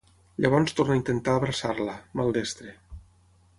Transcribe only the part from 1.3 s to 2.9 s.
abraçar-la, maldestre.